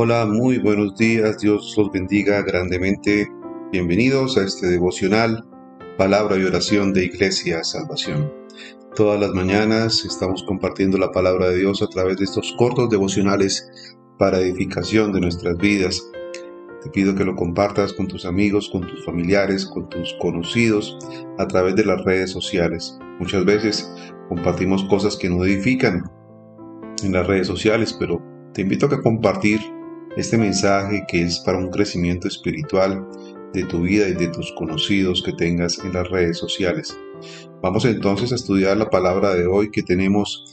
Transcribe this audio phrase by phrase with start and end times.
[0.00, 3.28] Hola, muy buenos días, Dios los bendiga grandemente.
[3.72, 5.44] Bienvenidos a este devocional,
[5.96, 8.32] palabra y oración de Iglesia Salvación.
[8.94, 13.68] Todas las mañanas estamos compartiendo la palabra de Dios a través de estos cortos devocionales
[14.20, 16.08] para edificación de nuestras vidas.
[16.84, 20.96] Te pido que lo compartas con tus amigos, con tus familiares, con tus conocidos
[21.38, 22.96] a través de las redes sociales.
[23.18, 23.92] Muchas veces
[24.28, 26.04] compartimos cosas que no edifican
[27.02, 28.22] en las redes sociales, pero
[28.54, 29.58] te invito a compartir
[30.18, 33.06] este mensaje que es para un crecimiento espiritual
[33.52, 36.98] de tu vida y de tus conocidos que tengas en las redes sociales.
[37.62, 40.44] Vamos entonces a estudiar la palabra de hoy que tenemos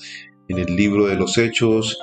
[0.49, 1.97] en el libro de los Hechos,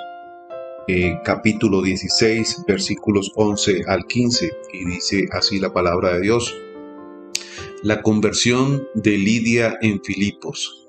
[0.88, 6.52] eh, capítulo 16, versículos 11 al 15, y dice así la palabra de Dios.
[7.84, 10.88] La conversión de Lidia en Filipos.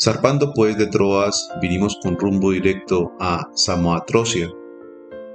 [0.00, 4.48] Zarpando pues de Troas, vinimos con rumbo directo a Samoatrocia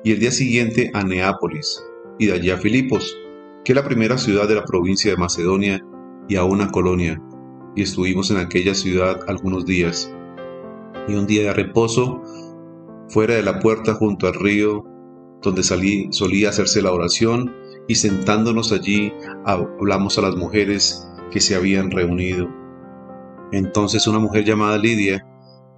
[0.04, 1.84] y el día siguiente a Neápolis,
[2.20, 3.18] y de allí a Filipos,
[3.64, 5.86] que es la primera ciudad de la provincia de Macedonia
[6.28, 7.22] y a una colonia,
[7.76, 10.14] y estuvimos en aquella ciudad algunos días.
[11.08, 12.22] Y un día de reposo,
[13.10, 14.86] fuera de la puerta junto al río,
[15.42, 17.54] donde salí, solía hacerse la oración,
[17.88, 19.14] y sentándonos allí
[19.46, 22.50] hablamos a las mujeres que se habían reunido.
[23.52, 25.26] Entonces una mujer llamada Lidia,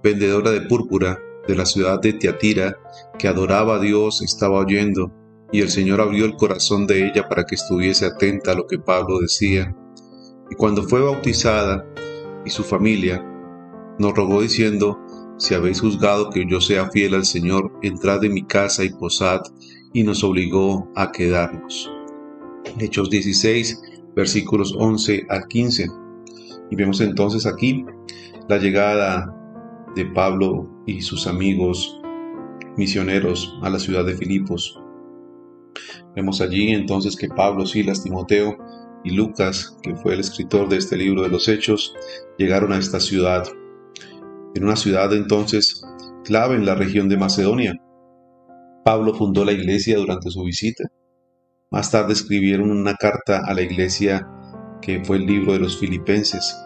[0.02, 1.18] vendedora de púrpura,
[1.50, 2.78] de la ciudad de Tiatira,
[3.18, 5.12] que adoraba a Dios, estaba oyendo,
[5.52, 8.78] y el Señor abrió el corazón de ella para que estuviese atenta a lo que
[8.78, 9.74] Pablo decía.
[10.48, 11.84] Y cuando fue bautizada
[12.44, 13.24] y su familia,
[13.98, 14.98] nos rogó diciendo,
[15.38, 19.40] si habéis juzgado que yo sea fiel al Señor, entrad en mi casa y posad,
[19.92, 21.90] y nos obligó a quedarnos.
[22.78, 23.80] Hechos 16,
[24.14, 25.86] versículos 11 al 15.
[26.70, 27.84] Y vemos entonces aquí
[28.48, 29.34] la llegada
[29.94, 32.00] de Pablo y sus amigos
[32.76, 34.80] misioneros a la ciudad de Filipos.
[36.14, 38.56] Vemos allí entonces que Pablo, Silas, Timoteo
[39.04, 41.94] y Lucas, que fue el escritor de este libro de los Hechos,
[42.38, 43.44] llegaron a esta ciudad.
[44.54, 45.82] En una ciudad entonces
[46.24, 47.74] clave en la región de Macedonia.
[48.84, 50.84] Pablo fundó la iglesia durante su visita.
[51.70, 54.28] Más tarde escribieron una carta a la iglesia
[54.82, 56.56] que fue el libro de los filipenses.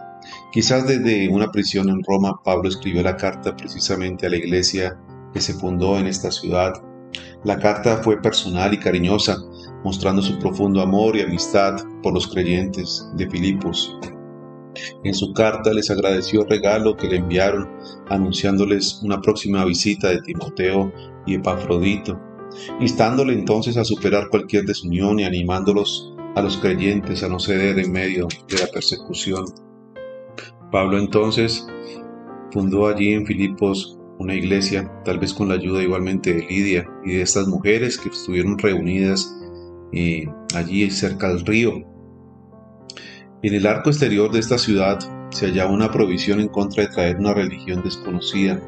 [0.55, 4.97] Quizás desde una prisión en Roma, Pablo escribió la carta precisamente a la iglesia
[5.33, 6.75] que se fundó en esta ciudad.
[7.43, 9.37] La carta fue personal y cariñosa,
[9.83, 13.99] mostrando su profundo amor y amistad por los creyentes de Filipos.
[15.03, 17.69] En su carta les agradeció el regalo que le enviaron,
[18.09, 20.93] anunciándoles una próxima visita de Timoteo
[21.27, 22.17] y Epafrodito,
[22.79, 27.91] instándole entonces a superar cualquier desunión y animándolos a los creyentes a no ceder en
[27.91, 29.47] medio de la persecución.
[30.75, 31.65] Pablo entonces
[32.51, 37.13] fundó allí en Filipos una iglesia, tal vez con la ayuda igualmente de Lidia y
[37.13, 39.33] de estas mujeres que estuvieron reunidas
[39.93, 41.75] eh, allí cerca del río.
[43.45, 44.99] En el arco exterior de esta ciudad
[45.31, 48.61] se hallaba una provisión en contra de traer una religión desconocida,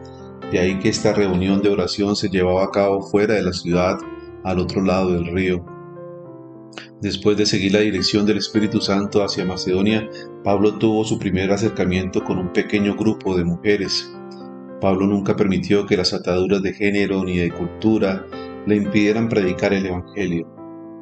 [0.53, 3.99] de ahí que esta reunión de oración se llevaba a cabo fuera de la ciudad,
[4.45, 5.76] al otro lado del río.
[7.01, 10.09] Después de seguir la dirección del Espíritu Santo hacia Macedonia,
[10.43, 14.11] Pablo tuvo su primer acercamiento con un pequeño grupo de mujeres.
[14.81, 18.27] Pablo nunca permitió que las ataduras de género ni de cultura
[18.67, 20.47] le impidieran predicar el Evangelio.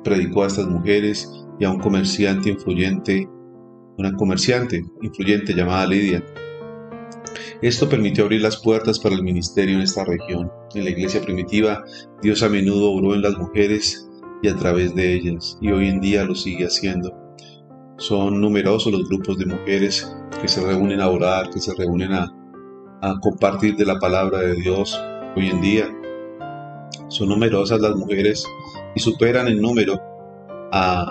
[0.04, 3.28] Predicó a estas mujeres y a un comerciante influyente,
[3.96, 6.24] una comerciante influyente llamada Lidia.
[7.62, 10.50] Esto permitió abrir las puertas para el ministerio en esta región.
[10.74, 11.84] En la iglesia primitiva,
[12.20, 14.08] Dios a menudo obró en las mujeres
[14.44, 17.10] y a través de ellas, y hoy en día lo sigue haciendo.
[17.96, 22.30] Son numerosos los grupos de mujeres que se reúnen a orar, que se reúnen a,
[23.00, 25.00] a compartir de la palabra de Dios
[25.34, 25.88] hoy en día.
[27.08, 28.46] Son numerosas las mujeres
[28.94, 29.98] y superan en número
[30.72, 31.10] a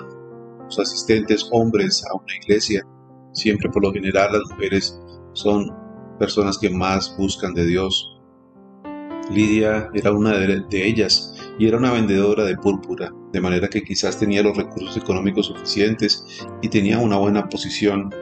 [0.65, 2.83] los asistentes hombres a una iglesia.
[3.31, 5.01] Siempre por lo general las mujeres
[5.31, 5.73] son
[6.19, 8.15] personas que más buscan de Dios.
[9.31, 14.19] Lidia era una de ellas y era una vendedora de púrpura, de manera que quizás
[14.19, 16.25] tenía los recursos económicos suficientes
[16.61, 18.13] y tenía una buena posición.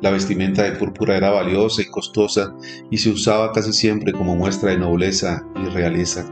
[0.00, 2.54] La vestimenta de púrpura era valiosa y costosa
[2.90, 6.26] y se usaba casi siempre como muestra de nobleza y realeza.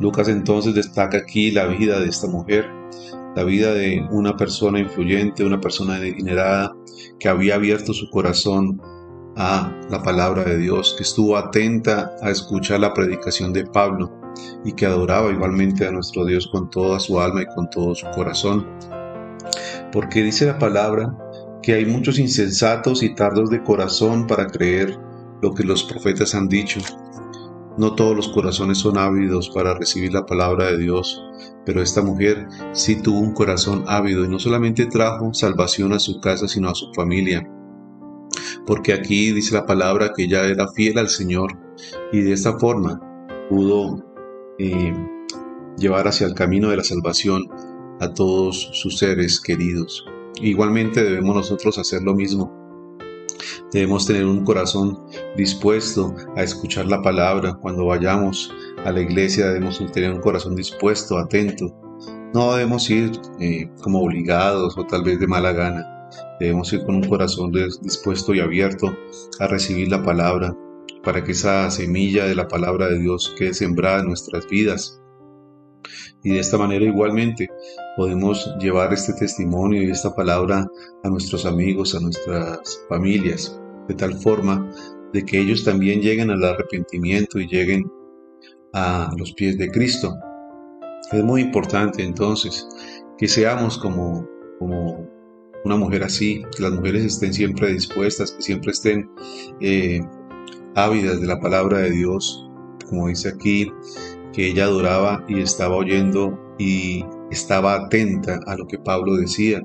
[0.00, 2.70] Lucas entonces destaca aquí la vida de esta mujer,
[3.36, 6.72] la vida de una persona influyente, una persona adinerada
[7.18, 8.80] que había abierto su corazón
[9.36, 14.21] a la palabra de Dios, que estuvo atenta a escuchar la predicación de Pablo
[14.64, 18.06] y que adoraba igualmente a nuestro Dios con toda su alma y con todo su
[18.10, 18.66] corazón.
[19.92, 21.16] Porque dice la palabra
[21.62, 24.98] que hay muchos insensatos y tardos de corazón para creer
[25.40, 26.80] lo que los profetas han dicho.
[27.78, 31.22] No todos los corazones son ávidos para recibir la palabra de Dios,
[31.64, 36.20] pero esta mujer sí tuvo un corazón ávido y no solamente trajo salvación a su
[36.20, 37.48] casa, sino a su familia.
[38.66, 41.58] Porque aquí dice la palabra que ella era fiel al Señor
[42.12, 43.00] y de esta forma
[43.48, 44.11] pudo
[44.58, 44.94] eh,
[45.78, 47.48] llevar hacia el camino de la salvación
[48.00, 50.04] a todos sus seres queridos.
[50.40, 52.52] Igualmente debemos nosotros hacer lo mismo.
[53.72, 54.98] Debemos tener un corazón
[55.36, 57.54] dispuesto a escuchar la palabra.
[57.54, 58.52] Cuando vayamos
[58.84, 61.74] a la iglesia debemos tener un corazón dispuesto, atento.
[62.34, 65.86] No debemos ir eh, como obligados o tal vez de mala gana.
[66.40, 67.52] Debemos ir con un corazón
[67.82, 68.94] dispuesto y abierto
[69.38, 70.54] a recibir la palabra
[71.02, 75.02] para que esa semilla de la palabra de Dios quede sembrada en nuestras vidas
[76.22, 77.48] y de esta manera igualmente
[77.96, 80.66] podemos llevar este testimonio y esta palabra
[81.02, 84.70] a nuestros amigos, a nuestras familias, de tal forma
[85.12, 87.90] de que ellos también lleguen al arrepentimiento y lleguen
[88.72, 90.14] a los pies de Cristo.
[91.10, 92.66] Es muy importante entonces
[93.18, 94.26] que seamos como,
[95.64, 99.10] una mujer así, que las mujeres estén siempre dispuestas, que siempre estén
[99.60, 100.00] eh,
[100.74, 102.48] ávidas de la palabra de Dios,
[102.88, 103.70] como dice aquí,
[104.32, 109.62] que ella adoraba y estaba oyendo y estaba atenta a lo que Pablo decía.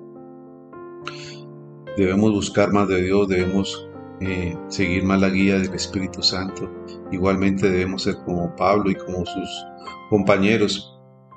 [1.96, 3.90] Debemos buscar más de Dios, debemos
[4.20, 6.70] eh, seguir más la guía del Espíritu Santo.
[7.12, 9.66] Igualmente debemos ser como Pablo y como sus
[10.10, 10.94] compañeros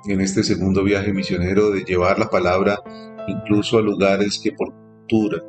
[0.07, 2.79] en este segundo viaje misionero de llevar la palabra
[3.27, 5.43] incluso a lugares que por cultura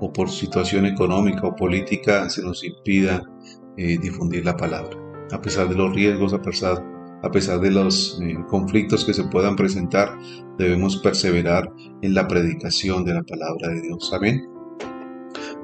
[0.00, 3.22] o por situación económica o política se nos impida
[3.76, 4.96] eh, difundir la palabra.
[5.32, 6.84] A pesar de los riesgos, a pesar
[7.22, 10.18] a pesar de los eh, conflictos que se puedan presentar,
[10.56, 11.70] debemos perseverar
[12.00, 14.10] en la predicación de la palabra de Dios.
[14.14, 14.48] Amén.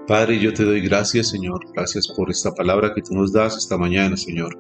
[0.07, 1.61] Padre, yo te doy gracias, Señor.
[1.73, 4.55] Gracias por esta palabra que tú nos das esta mañana, Señor.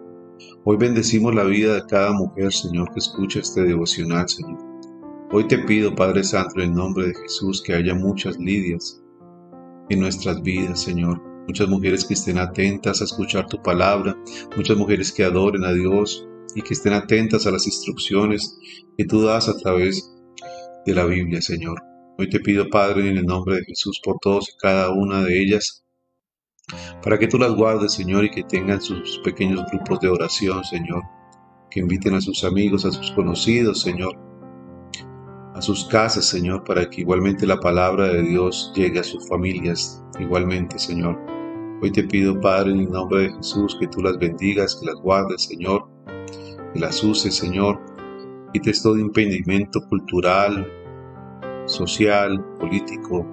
[0.64, 4.58] Hoy bendecimos la vida de cada mujer, Señor, que escucha este devocional, Señor.
[5.32, 9.02] Hoy te pido, Padre Santo, en nombre de Jesús, que haya muchas lidias
[9.88, 11.22] en nuestras vidas, Señor.
[11.46, 14.16] Muchas mujeres que estén atentas a escuchar tu palabra,
[14.56, 18.58] muchas mujeres que adoren a Dios, y que estén atentas a las instrucciones
[18.96, 20.10] que tú das a través
[20.86, 21.82] de la Biblia, Señor.
[22.18, 25.38] Hoy te pido, Padre, en el nombre de Jesús, por todos y cada una de
[25.38, 25.84] ellas,
[27.02, 31.02] para que tú las guardes, Señor, y que tengan sus pequeños grupos de oración, Señor.
[31.70, 34.16] Que inviten a sus amigos, a sus conocidos, Señor,
[35.56, 40.04] a sus casas, Señor, para que igualmente la palabra de Dios llegue a sus familias,
[40.20, 41.18] igualmente, Señor.
[41.80, 44.96] Hoy te pido, Padre, en el nombre de Jesús, que tú las bendigas, que las
[44.96, 45.88] guardes, Señor,
[46.74, 47.80] las uses, Señor.
[48.52, 50.70] Quites todo impedimento cultural,
[51.64, 53.26] social, político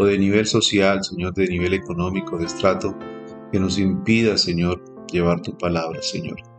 [0.00, 2.92] o de nivel social, Señor, de nivel económico, de estrato,
[3.52, 4.82] que nos impida, Señor,
[5.12, 6.51] llevar tu palabra, Señor.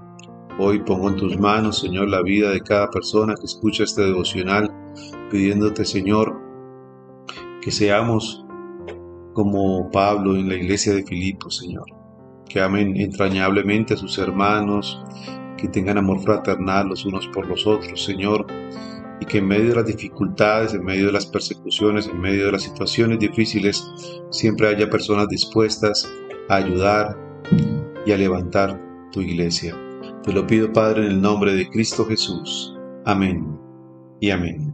[0.60, 4.72] Hoy pongo en tus manos, Señor, la vida de cada persona que escucha este devocional,
[5.32, 6.40] pidiéndote, Señor,
[7.60, 8.46] que seamos
[9.34, 11.86] como Pablo en la iglesia de Filipos, Señor,
[12.48, 15.02] que amen entrañablemente a sus hermanos,
[15.58, 18.46] que tengan amor fraternal los unos por los otros, Señor,
[19.20, 22.52] y que en medio de las dificultades, en medio de las persecuciones, en medio de
[22.52, 23.92] las situaciones difíciles,
[24.30, 26.08] siempre haya personas dispuestas
[26.48, 27.18] a ayudar
[28.06, 28.80] y a levantar
[29.12, 29.76] tu iglesia.
[30.24, 32.74] Te lo pido, Padre, en el nombre de Cristo Jesús.
[33.06, 33.60] Amén
[34.22, 34.74] y amén.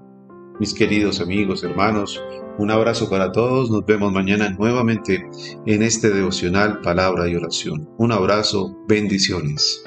[0.60, 2.22] Mis queridos amigos, hermanos,
[2.60, 3.72] un abrazo para todos.
[3.72, 5.28] Nos vemos mañana nuevamente
[5.66, 7.90] en este devocional Palabra y Oración.
[7.98, 9.84] Un abrazo, bendiciones.